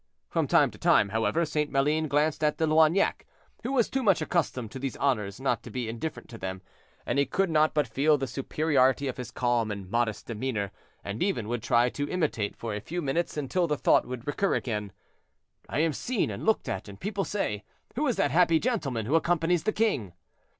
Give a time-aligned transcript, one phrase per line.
[0.31, 1.69] From time to time, however, St.
[1.69, 3.23] Maline glanced at De Loignac,
[3.61, 6.63] who was too much accustomed to these honors not to be indifferent to them;
[7.05, 10.71] and he could not but feel the superiority of his calm and modest demeanor,
[11.03, 14.55] and even would try to imitate, for a few minutes, until the thought would recur
[14.55, 14.91] again,
[15.69, 17.63] "I am seen and looked at, and people say,
[17.95, 20.13] 'Who is that happy gentleman who accompanies the king?'"